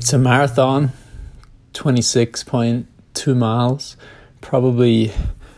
[0.00, 0.92] It's a marathon,
[1.74, 3.98] 26.2 miles,
[4.40, 5.12] probably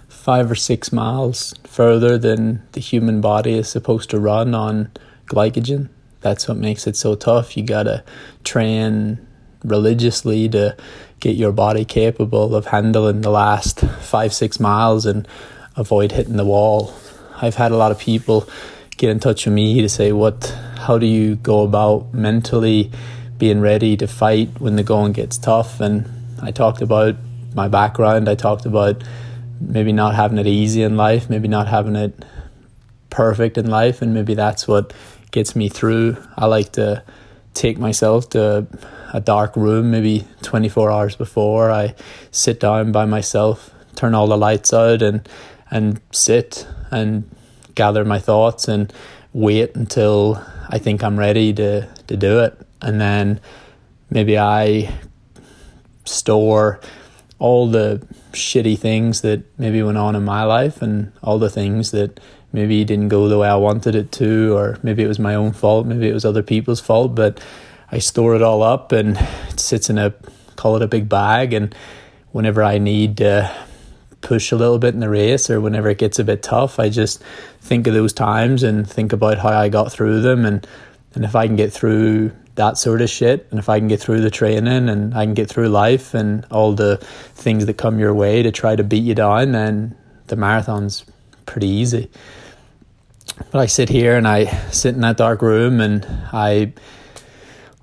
[0.08, 4.90] five or six miles further than the human body is supposed to run on
[5.26, 5.90] glycogen.
[6.22, 7.56] That's what makes it so tough.
[7.56, 8.02] You gotta
[8.42, 9.24] train
[9.62, 10.76] religiously to
[11.20, 15.28] get your body capable of handling the last five, six miles and
[15.76, 16.92] avoid hitting the wall.
[17.40, 18.48] I've had a lot of people
[18.96, 20.46] get in touch with me to say, What,
[20.78, 22.90] how do you go about mentally?
[23.42, 25.80] Being ready to fight when the going gets tough.
[25.80, 26.08] And
[26.40, 27.16] I talked about
[27.56, 28.28] my background.
[28.28, 29.02] I talked about
[29.60, 32.24] maybe not having it easy in life, maybe not having it
[33.10, 34.92] perfect in life, and maybe that's what
[35.32, 36.18] gets me through.
[36.36, 37.02] I like to
[37.52, 38.68] take myself to
[39.12, 41.68] a dark room, maybe 24 hours before.
[41.68, 41.96] I
[42.30, 45.28] sit down by myself, turn all the lights out, and
[45.68, 47.28] and sit and
[47.74, 48.92] gather my thoughts and
[49.32, 53.40] wait until I think I'm ready to to do it and then
[54.10, 54.92] maybe I
[56.04, 56.80] store
[57.38, 61.90] all the shitty things that maybe went on in my life and all the things
[61.90, 62.20] that
[62.52, 65.52] maybe didn't go the way I wanted it to, or maybe it was my own
[65.52, 67.42] fault, maybe it was other people's fault, but
[67.90, 69.16] I store it all up and
[69.48, 70.14] it sits in a
[70.56, 71.52] call it a big bag.
[71.52, 71.74] And
[72.30, 73.52] whenever I need to
[74.20, 76.88] push a little bit in the race or whenever it gets a bit tough, I
[76.88, 77.22] just
[77.60, 80.44] think of those times and think about how I got through them.
[80.44, 80.66] And
[81.14, 83.46] and if I can get through that sort of shit.
[83.50, 86.44] And if I can get through the training and I can get through life and
[86.50, 86.98] all the
[87.34, 91.04] things that come your way to try to beat you down, then the marathon's
[91.46, 92.10] pretty easy.
[93.50, 96.72] But I sit here and I sit in that dark room and I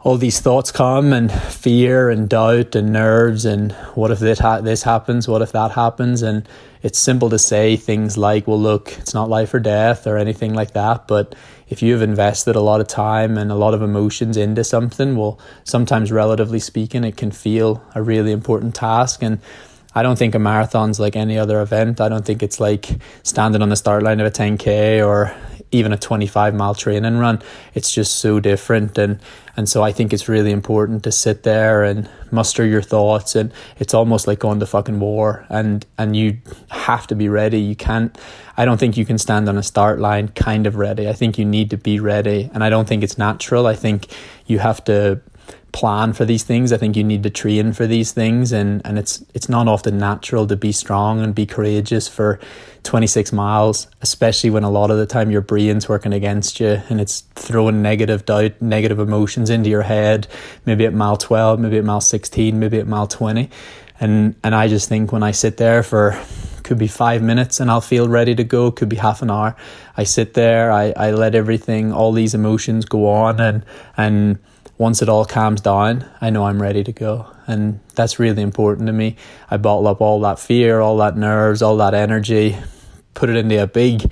[0.02, 4.84] all these thoughts come and fear and doubt and nerves and what if this, this
[4.84, 6.22] happens what if that happens?
[6.22, 6.48] And
[6.82, 10.54] it's simple to say things like well look it's not life or death or anything
[10.54, 11.08] like that.
[11.08, 11.36] But
[11.68, 15.38] if you've invested a lot of time and a lot of emotions into something well
[15.66, 19.22] sometimes relatively speaking it can feel a really important task.
[19.22, 19.40] And
[19.94, 22.00] I don't think a marathon's like any other event.
[22.00, 22.90] I don't think it's like
[23.24, 25.36] standing on the start line of a 10k or
[25.72, 27.42] even a 25 mile training run.
[27.74, 28.98] It's just so different.
[28.98, 29.20] And,
[29.56, 33.36] and so I think it's really important to sit there and muster your thoughts.
[33.36, 35.46] And it's almost like going to fucking war.
[35.50, 36.38] And, and you
[36.70, 37.60] have to be ready.
[37.60, 38.18] You can't,
[38.58, 41.08] I don't think you can stand on a start line kind of ready.
[41.08, 42.50] I think you need to be ready.
[42.54, 43.68] And I don't think it's natural.
[43.68, 44.08] I think
[44.48, 45.22] you have to
[45.72, 46.72] plan for these things.
[46.72, 49.98] I think you need to train for these things and, and it's it's not often
[49.98, 52.40] natural to be strong and be courageous for
[52.84, 57.00] 26 miles, especially when a lot of the time your brain's working against you and
[57.02, 60.28] it's throwing negative doubt, negative emotions into your head,
[60.66, 63.50] maybe at mile 12, maybe at mile 16, maybe at mile 20.
[64.00, 66.20] And and I just think when I sit there for
[66.64, 69.56] could be five minutes and I'll feel ready to go, could be half an hour.
[69.98, 73.66] I sit there, I, I let everything, all these emotions go on and
[73.98, 74.38] and
[74.80, 77.28] once it all calms down, I know I'm ready to go.
[77.46, 79.18] And that's really important to me.
[79.52, 82.58] I bottle up all that fear, all that nerves, all that energy,
[83.14, 84.10] put it into a big,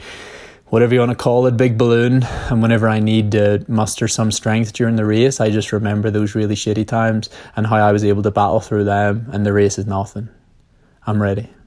[0.66, 2.23] whatever you want to call it, big balloon.
[2.50, 6.35] And whenever I need to muster some strength during the race, I just remember those
[6.35, 9.29] really shitty times and how I was able to battle through them.
[9.31, 10.28] And the race is nothing.
[11.05, 11.49] I'm ready.